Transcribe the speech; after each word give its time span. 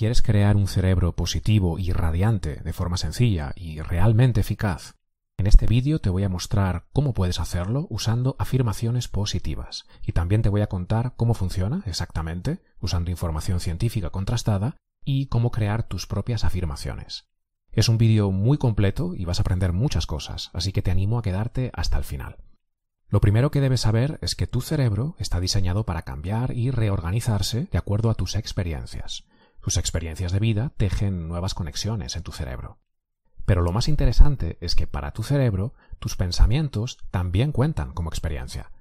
¿Quieres 0.00 0.22
crear 0.22 0.56
un 0.56 0.66
cerebro 0.66 1.14
positivo 1.14 1.78
y 1.78 1.92
radiante 1.92 2.56
de 2.56 2.72
forma 2.72 2.96
sencilla 2.96 3.52
y 3.54 3.82
realmente 3.82 4.40
eficaz? 4.40 4.94
En 5.36 5.46
este 5.46 5.66
vídeo 5.66 5.98
te 5.98 6.08
voy 6.08 6.24
a 6.24 6.30
mostrar 6.30 6.86
cómo 6.94 7.12
puedes 7.12 7.38
hacerlo 7.38 7.86
usando 7.90 8.34
afirmaciones 8.38 9.08
positivas 9.08 9.84
y 10.00 10.12
también 10.12 10.40
te 10.40 10.48
voy 10.48 10.62
a 10.62 10.68
contar 10.68 11.12
cómo 11.18 11.34
funciona 11.34 11.82
exactamente 11.84 12.62
usando 12.80 13.10
información 13.10 13.60
científica 13.60 14.08
contrastada 14.08 14.78
y 15.04 15.26
cómo 15.26 15.50
crear 15.50 15.82
tus 15.82 16.06
propias 16.06 16.44
afirmaciones. 16.44 17.28
Es 17.70 17.90
un 17.90 17.98
vídeo 17.98 18.30
muy 18.30 18.56
completo 18.56 19.12
y 19.14 19.26
vas 19.26 19.38
a 19.38 19.42
aprender 19.42 19.74
muchas 19.74 20.06
cosas, 20.06 20.48
así 20.54 20.72
que 20.72 20.80
te 20.80 20.90
animo 20.90 21.18
a 21.18 21.22
quedarte 21.22 21.70
hasta 21.74 21.98
el 21.98 22.04
final. 22.04 22.38
Lo 23.10 23.20
primero 23.20 23.50
que 23.50 23.60
debes 23.60 23.82
saber 23.82 24.18
es 24.22 24.34
que 24.34 24.46
tu 24.46 24.62
cerebro 24.62 25.14
está 25.18 25.40
diseñado 25.40 25.84
para 25.84 26.04
cambiar 26.04 26.56
y 26.56 26.70
reorganizarse 26.70 27.68
de 27.70 27.76
acuerdo 27.76 28.08
a 28.08 28.14
tus 28.14 28.34
experiencias. 28.34 29.26
Tus 29.60 29.76
experiencias 29.76 30.32
de 30.32 30.38
vida 30.38 30.72
tejen 30.76 31.28
nuevas 31.28 31.54
conexiones 31.54 32.16
en 32.16 32.22
tu 32.22 32.32
cerebro. 32.32 32.78
Pero 33.44 33.62
lo 33.62 33.72
más 33.72 33.88
interesante 33.88 34.56
es 34.60 34.74
que 34.74 34.86
para 34.86 35.12
tu 35.12 35.22
cerebro, 35.22 35.74
tus 35.98 36.16
pensamientos 36.16 36.98
también 37.10 37.52
cuentan 37.52 37.92
como 37.92 38.10
experiencia. 38.10 38.72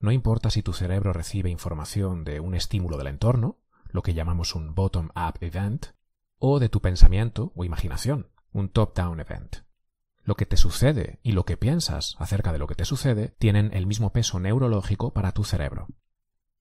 No 0.00 0.12
importa 0.12 0.50
si 0.50 0.62
tu 0.62 0.72
cerebro 0.72 1.12
recibe 1.12 1.50
información 1.50 2.24
de 2.24 2.40
un 2.40 2.54
estímulo 2.54 2.96
del 2.96 3.08
entorno, 3.08 3.58
lo 3.88 4.02
que 4.02 4.14
llamamos 4.14 4.54
un 4.54 4.74
bottom-up 4.74 5.38
event, 5.40 5.86
o 6.38 6.58
de 6.58 6.68
tu 6.68 6.80
pensamiento 6.80 7.52
o 7.54 7.64
imaginación, 7.64 8.28
un 8.52 8.68
top-down 8.68 9.20
event. 9.20 9.58
Lo 10.22 10.36
que 10.36 10.46
te 10.46 10.56
sucede 10.56 11.20
y 11.22 11.32
lo 11.32 11.44
que 11.44 11.56
piensas 11.56 12.16
acerca 12.18 12.52
de 12.52 12.58
lo 12.58 12.66
que 12.66 12.74
te 12.74 12.84
sucede 12.84 13.34
tienen 13.38 13.70
el 13.74 13.86
mismo 13.86 14.12
peso 14.12 14.40
neurológico 14.40 15.12
para 15.12 15.32
tu 15.32 15.44
cerebro. 15.44 15.88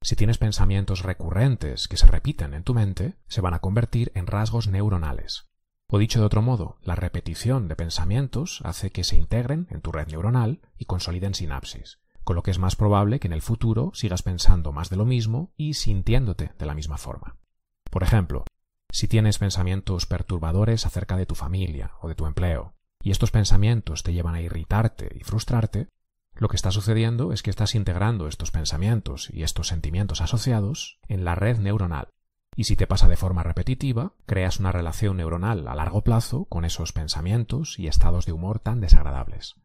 Si 0.04 0.18
tienes 0.18 0.38
pensamientos 0.38 1.02
recurrentes 1.02 1.88
que 1.88 1.96
se 1.96 2.08
repiten 2.08 2.54
en 2.54 2.64
tu 2.64 2.74
mente, 2.74 3.16
se 3.30 3.40
van 3.40 3.54
a 3.54 3.60
convertir 3.60 4.12
en 4.16 4.28
rasgos 4.28 4.68
neuronales. 4.68 5.48
O 5.88 5.98
dicho 5.98 6.20
de 6.20 6.26
otro 6.26 6.42
modo, 6.42 6.78
la 6.82 6.96
repetición 6.96 7.70
de 7.70 7.78
pensamientos 7.78 8.60
hace 8.66 8.92
que 8.92 9.06
se 9.06 9.16
integren 9.16 9.66
en 9.70 9.80
tu 9.80 9.94
red 9.94 10.10
neuronal 10.10 10.60
y 10.78 10.86
consoliden 10.86 11.36
sinapsis, 11.36 12.00
con 12.26 12.36
lo 12.36 12.44
que 12.44 12.52
es 12.52 12.60
más 12.60 12.76
probable 12.76 13.22
que 13.22 13.28
en 13.28 13.34
el 13.34 13.42
futuro 13.42 13.92
sigas 13.94 14.24
pensando 14.24 14.74
más 14.74 14.90
de 14.90 14.98
lo 14.98 15.06
mismo 15.06 15.54
y 15.56 15.76
sintiéndote 15.76 16.52
de 16.60 16.66
la 16.66 16.74
misma 16.74 16.98
forma. 16.98 17.38
Por 17.90 18.04
ejemplo, 18.04 18.44
si 18.92 19.08
tienes 19.08 19.40
pensamientos 19.40 20.06
perturbadores 20.06 20.86
acerca 20.86 21.16
de 21.16 21.26
tu 21.26 21.36
familia 21.36 21.94
o 22.02 22.10
de 22.10 22.16
tu 22.16 22.26
empleo, 22.26 22.76
y 23.02 23.12
estos 23.12 23.32
pensamientos 23.32 24.04
te 24.04 24.12
llevan 24.12 24.36
a 24.36 24.42
irritarte 24.42 25.16
y 25.18 25.24
frustrarte, 25.24 25.88
lo 26.44 26.50
que 26.50 26.58
está 26.58 26.72
sucediendo 26.72 27.32
es 27.32 27.42
que 27.42 27.50
estás 27.50 27.74
integrando 27.74 28.28
estos 28.28 28.52
pensamientos 28.52 29.30
y 29.32 29.44
estos 29.44 29.70
sentimientos 29.70 30.20
asociados 30.20 31.00
en 31.08 31.24
la 31.24 31.36
red 31.36 31.58
neuronal. 31.58 32.10
Y 32.58 32.66
si 32.66 32.76
te 32.76 32.86
pasa 32.86 33.08
de 33.08 33.16
forma 33.16 33.44
repetitiva, 33.44 34.12
creas 34.26 34.60
una 34.60 34.74
relación 34.74 35.16
neuronal 35.16 35.70
a 35.70 35.74
largo 35.74 36.04
plazo 36.04 36.44
con 36.44 36.66
esos 36.66 36.92
pensamientos 36.92 37.80
y 37.80 37.88
estados 37.88 38.26
de 38.26 38.34
humor 38.34 38.60
tan 38.60 38.82
desagradables. 38.82 39.56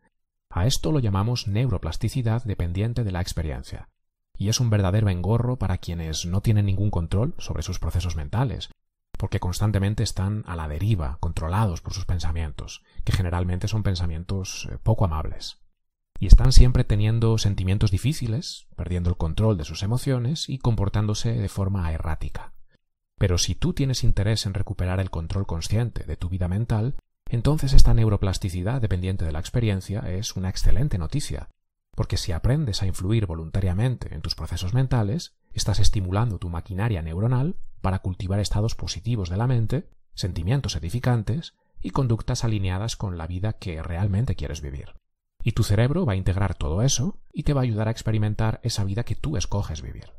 A 0.50 0.66
esto 0.66 0.92
lo 0.92 1.00
llamamos 1.00 1.48
neuroplasticidad 1.48 2.44
dependiente 2.44 3.02
de 3.02 3.10
la 3.10 3.22
experiencia. 3.22 3.88
Y 4.36 4.48
es 4.48 4.60
un 4.60 4.70
verdadero 4.70 5.08
engorro 5.08 5.58
para 5.58 5.78
quienes 5.78 6.26
no 6.26 6.42
tienen 6.42 6.66
ningún 6.66 6.92
control 6.92 7.34
sobre 7.38 7.64
sus 7.64 7.80
procesos 7.80 8.14
mentales, 8.14 8.70
porque 9.18 9.40
constantemente 9.40 10.04
están 10.04 10.44
a 10.46 10.54
la 10.54 10.68
deriva, 10.68 11.18
controlados 11.18 11.80
por 11.80 11.92
sus 11.92 12.04
pensamientos, 12.04 12.84
que 13.02 13.10
generalmente 13.10 13.66
son 13.66 13.82
pensamientos 13.82 14.68
eh, 14.70 14.78
poco 14.80 15.06
amables 15.06 15.58
y 16.18 16.26
están 16.26 16.52
siempre 16.52 16.84
teniendo 16.84 17.38
sentimientos 17.38 17.90
difíciles, 17.90 18.66
perdiendo 18.76 19.10
el 19.10 19.16
control 19.16 19.56
de 19.56 19.64
sus 19.64 19.82
emociones 19.82 20.48
y 20.48 20.58
comportándose 20.58 21.32
de 21.32 21.48
forma 21.48 21.92
errática. 21.92 22.52
Pero 23.18 23.38
si 23.38 23.54
tú 23.54 23.72
tienes 23.72 24.04
interés 24.04 24.46
en 24.46 24.54
recuperar 24.54 25.00
el 25.00 25.10
control 25.10 25.46
consciente 25.46 26.04
de 26.04 26.16
tu 26.16 26.28
vida 26.28 26.48
mental, 26.48 26.94
entonces 27.28 27.72
esta 27.72 27.94
neuroplasticidad 27.94 28.80
dependiente 28.80 29.24
de 29.24 29.32
la 29.32 29.40
experiencia 29.40 30.00
es 30.00 30.36
una 30.36 30.48
excelente 30.48 30.98
noticia, 30.98 31.50
porque 31.94 32.16
si 32.16 32.32
aprendes 32.32 32.82
a 32.82 32.86
influir 32.86 33.26
voluntariamente 33.26 34.14
en 34.14 34.22
tus 34.22 34.34
procesos 34.34 34.72
mentales, 34.72 35.34
estás 35.52 35.80
estimulando 35.80 36.38
tu 36.38 36.48
maquinaria 36.48 37.02
neuronal 37.02 37.56
para 37.80 37.98
cultivar 37.98 38.38
estados 38.40 38.74
positivos 38.74 39.28
de 39.30 39.36
la 39.36 39.46
mente, 39.46 39.88
sentimientos 40.14 40.76
edificantes 40.76 41.54
y 41.80 41.90
conductas 41.90 42.44
alineadas 42.44 42.96
con 42.96 43.18
la 43.18 43.26
vida 43.26 43.54
que 43.54 43.82
realmente 43.82 44.36
quieres 44.36 44.62
vivir. 44.62 44.94
Y 45.42 45.52
tu 45.52 45.62
cerebro 45.62 46.04
va 46.04 46.14
a 46.14 46.16
integrar 46.16 46.54
todo 46.54 46.82
eso 46.82 47.18
y 47.32 47.44
te 47.44 47.52
va 47.52 47.60
a 47.60 47.64
ayudar 47.64 47.88
a 47.88 47.90
experimentar 47.90 48.60
esa 48.62 48.84
vida 48.84 49.04
que 49.04 49.14
tú 49.14 49.36
escoges 49.36 49.82
vivir. 49.82 50.12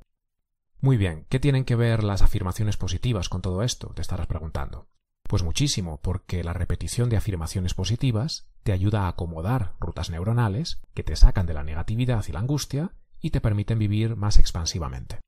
Muy 0.82 0.98
bien, 0.98 1.26
¿qué 1.30 1.40
tienen 1.40 1.66
que 1.66 1.76
ver 1.76 2.04
las 2.04 2.22
afirmaciones 2.22 2.78
positivas 2.78 3.28
con 3.28 3.42
todo 3.42 3.64
esto? 3.64 3.92
Te 3.94 4.02
estarás 4.02 4.28
preguntando. 4.28 4.88
Pues 5.24 5.44
muchísimo, 5.44 6.00
porque 6.02 6.44
la 6.44 6.54
repetición 6.54 7.10
de 7.10 7.18
afirmaciones 7.18 7.74
positivas 7.74 8.50
te 8.64 8.72
ayuda 8.72 9.04
a 9.04 9.10
acomodar 9.10 9.76
rutas 9.80 10.10
neuronales 10.10 10.82
que 10.94 11.04
te 11.04 11.16
sacan 11.16 11.46
de 11.46 11.54
la 11.54 11.64
negatividad 11.64 12.26
y 12.28 12.32
la 12.32 12.40
angustia 12.40 12.94
y 13.22 13.32
te 13.32 13.42
permiten 13.42 13.78
vivir 13.78 14.16
más 14.16 14.38
expansivamente. 14.38 15.20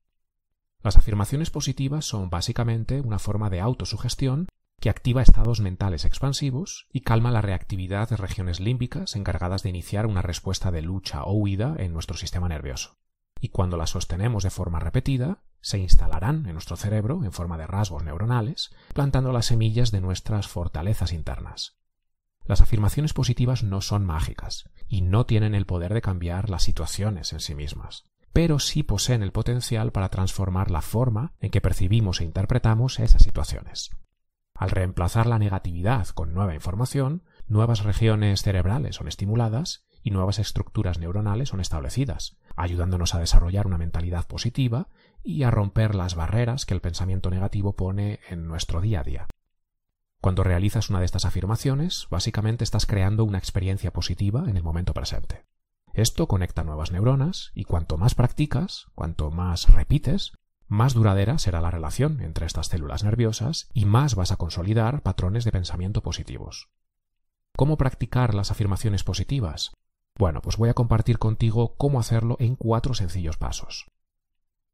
Las 0.82 0.96
afirmaciones 0.96 1.50
positivas 1.50 2.04
son 2.04 2.30
básicamente 2.30 3.00
una 3.00 3.18
forma 3.18 3.50
de 3.50 3.60
autosugestión 3.60 4.48
que 4.82 4.90
activa 4.90 5.22
estados 5.22 5.60
mentales 5.60 6.04
expansivos 6.04 6.88
y 6.92 7.02
calma 7.02 7.30
la 7.30 7.40
reactividad 7.40 8.08
de 8.08 8.16
regiones 8.16 8.58
límbicas 8.58 9.14
encargadas 9.14 9.62
de 9.62 9.68
iniciar 9.68 10.06
una 10.06 10.22
respuesta 10.22 10.72
de 10.72 10.82
lucha 10.82 11.22
o 11.22 11.34
huida 11.34 11.76
en 11.78 11.92
nuestro 11.92 12.16
sistema 12.16 12.48
nervioso. 12.48 12.98
Y 13.40 13.50
cuando 13.50 13.76
las 13.76 13.90
sostenemos 13.90 14.42
de 14.42 14.50
forma 14.50 14.80
repetida, 14.80 15.44
se 15.60 15.78
instalarán 15.78 16.46
en 16.46 16.54
nuestro 16.54 16.74
cerebro 16.74 17.22
en 17.22 17.30
forma 17.30 17.58
de 17.58 17.68
rasgos 17.68 18.02
neuronales, 18.02 18.74
plantando 18.92 19.30
las 19.30 19.46
semillas 19.46 19.92
de 19.92 20.00
nuestras 20.00 20.48
fortalezas 20.48 21.12
internas. 21.12 21.78
Las 22.44 22.60
afirmaciones 22.60 23.12
positivas 23.12 23.62
no 23.62 23.82
son 23.82 24.04
mágicas 24.04 24.68
y 24.88 25.02
no 25.02 25.26
tienen 25.26 25.54
el 25.54 25.64
poder 25.64 25.94
de 25.94 26.02
cambiar 26.02 26.50
las 26.50 26.64
situaciones 26.64 27.32
en 27.32 27.38
sí 27.38 27.54
mismas, 27.54 28.10
pero 28.32 28.58
sí 28.58 28.82
poseen 28.82 29.22
el 29.22 29.30
potencial 29.30 29.92
para 29.92 30.08
transformar 30.08 30.72
la 30.72 30.82
forma 30.82 31.34
en 31.38 31.52
que 31.52 31.60
percibimos 31.60 32.20
e 32.20 32.24
interpretamos 32.24 32.98
esas 32.98 33.22
situaciones. 33.22 33.92
Al 34.62 34.70
reemplazar 34.70 35.26
la 35.26 35.40
negatividad 35.40 36.06
con 36.10 36.34
nueva 36.34 36.54
información, 36.54 37.24
nuevas 37.48 37.82
regiones 37.82 38.42
cerebrales 38.42 38.94
son 38.94 39.08
estimuladas 39.08 39.88
y 40.04 40.12
nuevas 40.12 40.38
estructuras 40.38 41.00
neuronales 41.00 41.48
son 41.48 41.60
establecidas, 41.60 42.36
ayudándonos 42.54 43.16
a 43.16 43.18
desarrollar 43.18 43.66
una 43.66 43.76
mentalidad 43.76 44.24
positiva 44.28 44.86
y 45.24 45.42
a 45.42 45.50
romper 45.50 45.96
las 45.96 46.14
barreras 46.14 46.64
que 46.64 46.74
el 46.74 46.80
pensamiento 46.80 47.28
negativo 47.28 47.74
pone 47.74 48.20
en 48.30 48.46
nuestro 48.46 48.80
día 48.80 49.00
a 49.00 49.02
día. 49.02 49.26
Cuando 50.20 50.44
realizas 50.44 50.90
una 50.90 51.00
de 51.00 51.06
estas 51.06 51.24
afirmaciones, 51.24 52.06
básicamente 52.08 52.62
estás 52.62 52.86
creando 52.86 53.24
una 53.24 53.38
experiencia 53.38 53.92
positiva 53.92 54.44
en 54.48 54.56
el 54.56 54.62
momento 54.62 54.94
presente. 54.94 55.44
Esto 55.92 56.28
conecta 56.28 56.62
nuevas 56.62 56.92
neuronas 56.92 57.50
y 57.56 57.64
cuanto 57.64 57.98
más 57.98 58.14
practicas, 58.14 58.86
cuanto 58.94 59.32
más 59.32 59.72
repites, 59.74 60.34
más 60.68 60.94
duradera 60.94 61.38
será 61.38 61.60
la 61.60 61.70
relación 61.70 62.20
entre 62.20 62.46
estas 62.46 62.68
células 62.68 63.04
nerviosas 63.04 63.68
y 63.74 63.84
más 63.84 64.14
vas 64.14 64.32
a 64.32 64.36
consolidar 64.36 65.02
patrones 65.02 65.44
de 65.44 65.52
pensamiento 65.52 66.02
positivos. 66.02 66.70
¿Cómo 67.56 67.76
practicar 67.76 68.34
las 68.34 68.50
afirmaciones 68.50 69.04
positivas? 69.04 69.72
Bueno, 70.16 70.40
pues 70.42 70.56
voy 70.56 70.68
a 70.68 70.74
compartir 70.74 71.18
contigo 71.18 71.74
cómo 71.76 72.00
hacerlo 72.00 72.36
en 72.38 72.56
cuatro 72.56 72.94
sencillos 72.94 73.36
pasos. 73.36 73.86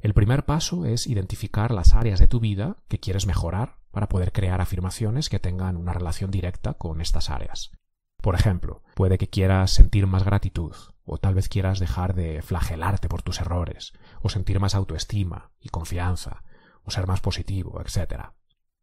El 0.00 0.14
primer 0.14 0.44
paso 0.44 0.84
es 0.84 1.06
identificar 1.08 1.72
las 1.72 1.94
áreas 1.94 2.20
de 2.20 2.28
tu 2.28 2.38
vida 2.38 2.76
que 2.86 3.00
quieres 3.00 3.26
mejorar 3.26 3.78
para 3.90 4.08
poder 4.08 4.32
crear 4.32 4.60
afirmaciones 4.60 5.28
que 5.28 5.40
tengan 5.40 5.76
una 5.76 5.92
relación 5.92 6.30
directa 6.30 6.74
con 6.74 7.00
estas 7.00 7.30
áreas. 7.30 7.72
Por 8.20 8.34
ejemplo, 8.34 8.82
puede 8.94 9.16
que 9.16 9.28
quieras 9.28 9.70
sentir 9.70 10.06
más 10.06 10.24
gratitud, 10.24 10.74
o 11.04 11.18
tal 11.18 11.34
vez 11.34 11.48
quieras 11.48 11.78
dejar 11.78 12.14
de 12.14 12.42
flagelarte 12.42 13.08
por 13.08 13.22
tus 13.22 13.40
errores, 13.40 13.92
o 14.20 14.28
sentir 14.28 14.58
más 14.58 14.74
autoestima 14.74 15.52
y 15.60 15.68
confianza, 15.68 16.42
o 16.82 16.90
ser 16.90 17.06
más 17.06 17.20
positivo, 17.20 17.80
etc. 17.80 18.30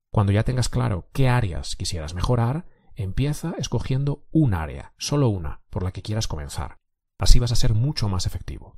Cuando 0.10 0.32
ya 0.32 0.44
tengas 0.44 0.70
claro 0.70 1.10
qué 1.12 1.28
áreas 1.28 1.76
quisieras 1.76 2.14
mejorar, 2.14 2.66
empieza 2.96 3.54
escogiendo 3.58 4.26
un 4.32 4.54
área, 4.54 4.94
solo 4.98 5.28
una, 5.28 5.62
por 5.70 5.84
la 5.84 5.92
que 5.92 6.02
quieras 6.02 6.28
comenzar. 6.28 6.80
Así 7.18 7.40
vas 7.40 7.52
a 7.52 7.58
ser 7.58 7.74
mucho 7.74 8.08
más 8.08 8.26
efectivo. 8.26 8.78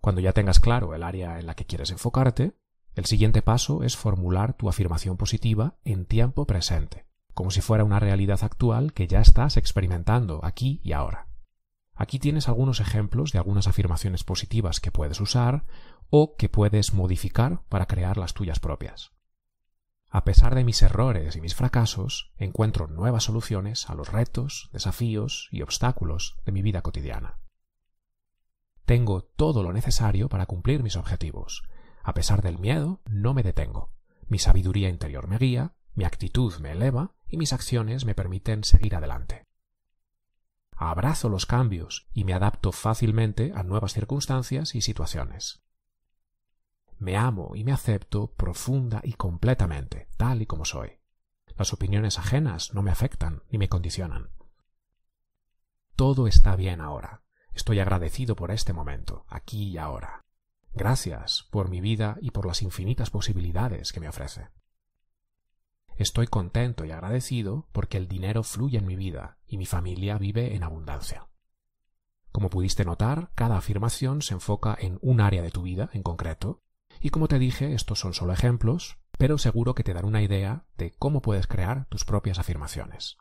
Cuando 0.00 0.22
ya 0.22 0.32
tengas 0.32 0.60
claro 0.60 0.94
el 0.94 1.02
área 1.02 1.38
en 1.38 1.46
la 1.46 1.54
que 1.54 1.66
quieres 1.66 1.90
enfocarte, 1.90 2.56
el 2.94 3.04
siguiente 3.04 3.42
paso 3.42 3.82
es 3.82 3.96
formular 3.96 4.54
tu 4.54 4.70
afirmación 4.70 5.18
positiva 5.18 5.76
en 5.84 6.06
tiempo 6.06 6.46
presente 6.46 7.03
como 7.34 7.50
si 7.50 7.60
fuera 7.60 7.84
una 7.84 8.00
realidad 8.00 8.42
actual 8.42 8.92
que 8.92 9.08
ya 9.08 9.20
estás 9.20 9.56
experimentando 9.56 10.40
aquí 10.44 10.80
y 10.82 10.92
ahora. 10.92 11.26
Aquí 11.94 12.18
tienes 12.18 12.48
algunos 12.48 12.80
ejemplos 12.80 13.32
de 13.32 13.38
algunas 13.38 13.66
afirmaciones 13.68 14.24
positivas 14.24 14.80
que 14.80 14.90
puedes 14.90 15.20
usar 15.20 15.64
o 16.10 16.36
que 16.36 16.48
puedes 16.48 16.92
modificar 16.92 17.62
para 17.68 17.86
crear 17.86 18.16
las 18.16 18.34
tuyas 18.34 18.60
propias. 18.60 19.12
A 20.10 20.24
pesar 20.24 20.54
de 20.54 20.64
mis 20.64 20.80
errores 20.82 21.34
y 21.34 21.40
mis 21.40 21.56
fracasos, 21.56 22.32
encuentro 22.36 22.86
nuevas 22.86 23.24
soluciones 23.24 23.90
a 23.90 23.94
los 23.94 24.12
retos, 24.12 24.70
desafíos 24.72 25.48
y 25.50 25.62
obstáculos 25.62 26.36
de 26.44 26.52
mi 26.52 26.62
vida 26.62 26.82
cotidiana. 26.82 27.38
Tengo 28.84 29.22
todo 29.22 29.62
lo 29.62 29.72
necesario 29.72 30.28
para 30.28 30.46
cumplir 30.46 30.82
mis 30.84 30.96
objetivos. 30.96 31.64
A 32.02 32.14
pesar 32.14 32.42
del 32.42 32.58
miedo, 32.58 33.00
no 33.06 33.34
me 33.34 33.42
detengo. 33.42 33.92
Mi 34.28 34.38
sabiduría 34.38 34.88
interior 34.88 35.26
me 35.26 35.38
guía 35.38 35.74
mi 35.94 36.04
actitud 36.04 36.52
me 36.58 36.72
eleva 36.72 37.12
y 37.34 37.36
mis 37.36 37.52
acciones 37.52 38.04
me 38.04 38.14
permiten 38.14 38.62
seguir 38.62 38.94
adelante. 38.94 39.44
Abrazo 40.76 41.28
los 41.28 41.46
cambios 41.46 42.06
y 42.14 42.22
me 42.22 42.32
adapto 42.32 42.70
fácilmente 42.70 43.52
a 43.56 43.64
nuevas 43.64 43.92
circunstancias 43.92 44.76
y 44.76 44.80
situaciones. 44.80 45.62
Me 46.98 47.16
amo 47.16 47.56
y 47.56 47.64
me 47.64 47.72
acepto 47.72 48.32
profunda 48.34 49.00
y 49.02 49.14
completamente, 49.14 50.08
tal 50.16 50.42
y 50.42 50.46
como 50.46 50.64
soy. 50.64 51.00
Las 51.56 51.72
opiniones 51.72 52.20
ajenas 52.20 52.72
no 52.72 52.82
me 52.82 52.92
afectan 52.92 53.42
ni 53.50 53.58
me 53.58 53.68
condicionan. 53.68 54.30
Todo 55.96 56.28
está 56.28 56.54
bien 56.54 56.80
ahora. 56.80 57.22
Estoy 57.52 57.80
agradecido 57.80 58.36
por 58.36 58.52
este 58.52 58.72
momento, 58.72 59.26
aquí 59.28 59.70
y 59.70 59.78
ahora. 59.78 60.20
Gracias 60.72 61.48
por 61.50 61.68
mi 61.68 61.80
vida 61.80 62.16
y 62.20 62.30
por 62.30 62.46
las 62.46 62.62
infinitas 62.62 63.10
posibilidades 63.10 63.92
que 63.92 64.00
me 64.00 64.08
ofrece. 64.08 64.50
Estoy 65.96 66.26
contento 66.26 66.84
y 66.84 66.90
agradecido 66.90 67.68
porque 67.72 67.98
el 67.98 68.08
dinero 68.08 68.42
fluye 68.42 68.78
en 68.78 68.86
mi 68.86 68.96
vida 68.96 69.38
y 69.46 69.58
mi 69.58 69.66
familia 69.66 70.18
vive 70.18 70.54
en 70.56 70.64
abundancia. 70.64 71.28
Como 72.32 72.50
pudiste 72.50 72.84
notar, 72.84 73.30
cada 73.36 73.56
afirmación 73.56 74.20
se 74.20 74.34
enfoca 74.34 74.76
en 74.78 74.98
un 75.02 75.20
área 75.20 75.42
de 75.42 75.52
tu 75.52 75.62
vida 75.62 75.90
en 75.92 76.02
concreto, 76.02 76.62
y 77.00 77.10
como 77.10 77.28
te 77.28 77.38
dije, 77.38 77.74
estos 77.74 78.00
son 78.00 78.12
solo 78.12 78.32
ejemplos, 78.32 78.98
pero 79.18 79.38
seguro 79.38 79.76
que 79.76 79.84
te 79.84 79.94
dan 79.94 80.04
una 80.04 80.22
idea 80.22 80.64
de 80.76 80.90
cómo 80.98 81.22
puedes 81.22 81.46
crear 81.46 81.86
tus 81.86 82.04
propias 82.04 82.40
afirmaciones. 82.40 83.18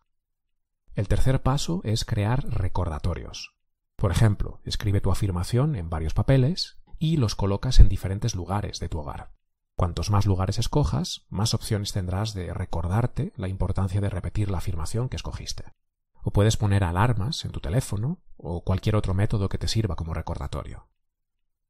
El 0.95 1.07
tercer 1.07 1.43
paso 1.43 1.81
es 1.83 2.05
crear 2.05 2.43
recordatorios. 2.49 3.53
Por 3.95 4.11
ejemplo, 4.11 4.61
escribe 4.63 4.99
tu 4.99 5.11
afirmación 5.11 5.75
en 5.75 5.89
varios 5.91 6.15
papeles 6.15 6.79
y 6.97 7.17
los 7.17 7.35
colocas 7.35 7.79
en 7.79 7.89
diferentes 7.89 8.33
lugares 8.33 8.79
de 8.79 8.89
tu 8.89 8.99
hogar. 8.99 9.31
Cuantos 9.75 10.11
más 10.11 10.25
lugares 10.25 10.59
escojas, 10.59 11.25
más 11.29 11.53
opciones 11.53 11.93
tendrás 11.93 12.33
de 12.33 12.53
recordarte 12.53 13.33
la 13.35 13.47
importancia 13.47 14.01
de 14.01 14.09
repetir 14.09 14.51
la 14.51 14.59
afirmación 14.59 15.09
que 15.09 15.15
escogiste. 15.15 15.73
O 16.21 16.31
puedes 16.31 16.57
poner 16.57 16.83
alarmas 16.83 17.43
en 17.43 17.51
tu 17.51 17.59
teléfono 17.59 18.19
o 18.37 18.63
cualquier 18.63 18.95
otro 18.95 19.13
método 19.13 19.49
que 19.49 19.57
te 19.57 19.67
sirva 19.67 19.95
como 19.95 20.13
recordatorio. 20.13 20.87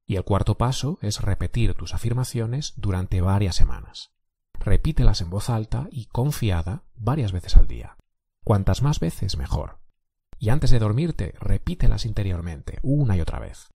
Y 0.06 0.18
el 0.18 0.26
cuarto 0.26 0.58
paso 0.58 1.00
es 1.02 1.22
repetir 1.22 1.76
tus 1.76 1.94
afirmaciones 1.94 2.74
durante 2.76 3.22
varias 3.22 3.56
semanas. 3.56 4.12
Repítelas 4.60 5.22
en 5.22 5.30
voz 5.30 5.50
alta 5.50 5.88
y 5.92 6.06
confiada 6.06 6.84
varias 6.96 7.32
veces 7.32 7.56
al 7.56 7.68
día. 7.68 7.98
Cuantas 8.44 8.82
más 8.82 9.00
veces, 9.00 9.38
mejor. 9.38 9.80
Y 10.38 10.50
antes 10.50 10.72
de 10.72 10.80
dormirte, 10.80 11.36
repítelas 11.40 12.06
interiormente, 12.06 12.80
una 12.82 13.16
y 13.16 13.22
otra 13.22 13.40
vez. 13.40 13.70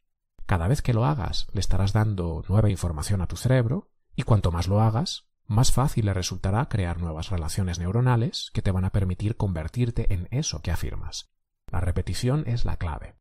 Cada 0.45 0.69
vez 0.69 0.83
que 0.83 0.93
lo 0.93 1.07
hagas, 1.07 1.47
le 1.53 1.61
estarás 1.61 1.95
dando 1.95 2.45
nueva 2.49 2.69
información 2.69 3.23
a 3.23 3.27
tu 3.27 3.37
cerebro 3.37 3.91
y 4.19 4.25
cuanto 4.25 4.51
más 4.51 4.67
lo 4.67 4.81
hagas, 4.81 5.29
más 5.47 5.71
fácil 5.71 6.07
le 6.07 6.13
resultará 6.13 6.69
crear 6.69 6.99
nuevas 6.99 7.31
relaciones 7.31 7.79
neuronales 7.79 8.51
que 8.53 8.63
te 8.63 8.73
van 8.73 8.85
a 8.85 8.91
permitir 8.91 9.37
convertirte 9.37 10.13
en 10.13 10.27
eso 10.33 10.61
que 10.61 10.73
afirmas. 10.73 11.31
La 11.71 11.81
repetición 11.81 12.43
es 12.49 12.65
la 12.65 12.79
clave. 12.79 13.15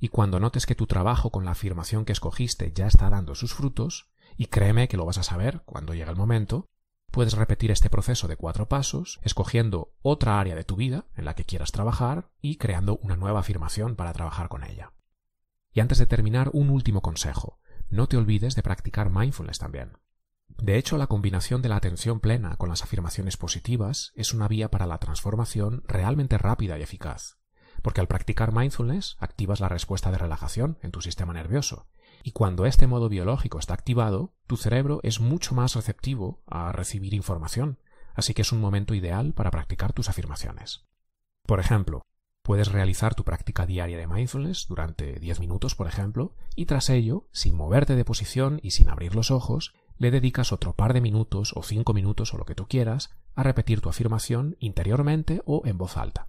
Y 0.00 0.08
cuando 0.08 0.40
notes 0.40 0.66
que 0.66 0.74
tu 0.74 0.88
trabajo 0.88 1.30
con 1.30 1.44
la 1.44 1.52
afirmación 1.52 2.04
que 2.04 2.10
escogiste 2.10 2.72
ya 2.72 2.88
está 2.88 3.10
dando 3.10 3.36
sus 3.36 3.54
frutos, 3.54 4.10
y 4.36 4.46
créeme 4.46 4.88
que 4.88 4.96
lo 4.96 5.06
vas 5.06 5.18
a 5.18 5.22
saber 5.22 5.62
cuando 5.64 5.94
llegue 5.94 6.10
el 6.10 6.16
momento, 6.16 6.66
puedes 7.12 7.34
repetir 7.34 7.70
este 7.70 7.88
proceso 7.88 8.26
de 8.26 8.36
cuatro 8.36 8.68
pasos, 8.68 9.20
escogiendo 9.22 9.94
otra 10.02 10.40
área 10.40 10.56
de 10.56 10.64
tu 10.64 10.74
vida 10.74 11.04
en 11.14 11.26
la 11.26 11.36
que 11.36 11.44
quieras 11.44 11.70
trabajar 11.70 12.28
y 12.40 12.56
creando 12.56 12.98
una 13.02 13.14
nueva 13.14 13.38
afirmación 13.38 13.94
para 13.94 14.12
trabajar 14.12 14.48
con 14.48 14.64
ella. 14.64 14.94
Y 15.72 15.78
antes 15.78 15.98
de 15.98 16.06
terminar, 16.06 16.50
un 16.54 16.70
último 16.70 17.02
consejo. 17.02 17.60
No 17.88 18.08
te 18.08 18.16
olvides 18.16 18.56
de 18.56 18.64
practicar 18.64 19.10
mindfulness 19.10 19.60
también. 19.60 19.92
De 20.56 20.76
hecho, 20.76 20.98
la 20.98 21.06
combinación 21.06 21.62
de 21.62 21.68
la 21.68 21.76
atención 21.76 22.20
plena 22.20 22.56
con 22.56 22.68
las 22.68 22.82
afirmaciones 22.82 23.36
positivas 23.36 24.12
es 24.14 24.32
una 24.32 24.48
vía 24.48 24.70
para 24.70 24.86
la 24.86 24.98
transformación 24.98 25.82
realmente 25.86 26.38
rápida 26.38 26.78
y 26.78 26.82
eficaz, 26.82 27.38
porque 27.82 28.00
al 28.00 28.08
practicar 28.08 28.52
mindfulness 28.52 29.16
activas 29.20 29.60
la 29.60 29.68
respuesta 29.68 30.10
de 30.10 30.18
relajación 30.18 30.78
en 30.82 30.90
tu 30.90 31.00
sistema 31.00 31.32
nervioso, 31.32 31.86
y 32.22 32.32
cuando 32.32 32.66
este 32.66 32.86
modo 32.86 33.08
biológico 33.08 33.58
está 33.58 33.74
activado, 33.74 34.34
tu 34.46 34.56
cerebro 34.56 35.00
es 35.02 35.20
mucho 35.20 35.54
más 35.54 35.74
receptivo 35.74 36.42
a 36.46 36.72
recibir 36.72 37.14
información, 37.14 37.78
así 38.14 38.34
que 38.34 38.42
es 38.42 38.52
un 38.52 38.60
momento 38.60 38.94
ideal 38.94 39.32
para 39.34 39.50
practicar 39.50 39.92
tus 39.92 40.08
afirmaciones. 40.08 40.84
Por 41.46 41.60
ejemplo, 41.60 42.02
puedes 42.42 42.72
realizar 42.72 43.14
tu 43.14 43.24
práctica 43.24 43.66
diaria 43.66 43.98
de 43.98 44.06
mindfulness 44.06 44.66
durante 44.68 45.20
10 45.20 45.40
minutos, 45.40 45.74
por 45.74 45.86
ejemplo, 45.86 46.34
y 46.56 46.66
tras 46.66 46.90
ello, 46.90 47.28
sin 47.30 47.54
moverte 47.54 47.94
de 47.94 48.04
posición 48.04 48.58
y 48.62 48.72
sin 48.72 48.88
abrir 48.88 49.14
los 49.14 49.30
ojos, 49.30 49.72
le 49.98 50.10
dedicas 50.10 50.52
otro 50.52 50.74
par 50.74 50.94
de 50.94 51.00
minutos 51.00 51.52
o 51.54 51.62
cinco 51.62 51.92
minutos 51.92 52.32
o 52.32 52.38
lo 52.38 52.44
que 52.44 52.54
tú 52.54 52.66
quieras 52.66 53.10
a 53.34 53.42
repetir 53.42 53.80
tu 53.80 53.88
afirmación 53.88 54.56
interiormente 54.60 55.42
o 55.44 55.62
en 55.64 55.76
voz 55.76 55.96
alta. 55.96 56.28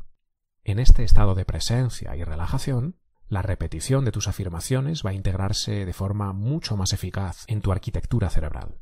En 0.64 0.80
este 0.80 1.04
estado 1.04 1.36
de 1.36 1.46
presencia 1.46 2.16
y 2.16 2.24
relajación, 2.24 2.98
la 3.28 3.44
repetición 3.44 4.06
de 4.06 4.12
tus 4.12 4.28
afirmaciones 4.28 5.04
va 5.06 5.12
a 5.12 5.14
integrarse 5.14 5.86
de 5.86 5.94
forma 5.94 6.34
mucho 6.34 6.76
más 6.76 6.94
eficaz 6.94 7.46
en 7.48 7.62
tu 7.62 7.72
arquitectura 7.72 8.30
cerebral. 8.30 8.80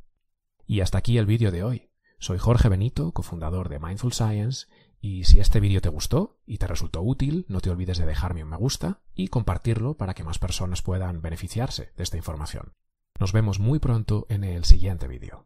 Y 0.66 0.80
hasta 0.80 0.98
aquí 0.98 1.18
el 1.18 1.26
vídeo 1.26 1.52
de 1.52 1.64
hoy. 1.64 1.90
Soy 2.20 2.40
Jorge 2.40 2.70
Benito, 2.70 3.12
cofundador 3.12 3.70
de 3.70 3.80
Mindful 3.80 4.14
Science, 4.14 4.68
y 5.00 5.26
si 5.26 5.40
este 5.40 5.60
vídeo 5.60 5.82
te 5.82 5.90
gustó 5.90 6.40
y 6.46 6.58
te 6.58 6.68
resultó 6.68 7.02
útil, 7.02 7.46
no 7.48 7.60
te 7.60 7.70
olvides 7.70 7.98
de 7.98 8.06
dejarme 8.06 8.44
un 8.44 8.50
me 8.50 8.58
gusta 8.58 9.02
y 9.14 9.28
compartirlo 9.28 9.96
para 9.96 10.14
que 10.14 10.24
más 10.24 10.40
personas 10.40 10.82
puedan 10.82 11.22
beneficiarse 11.22 11.92
de 11.96 12.04
esta 12.04 12.18
información. 12.18 12.74
Nos 13.20 13.34
vemos 13.34 13.60
muy 13.60 13.80
pronto 13.80 14.26
en 14.30 14.44
el 14.44 14.64
siguiente 14.64 15.08
vídeo. 15.08 15.46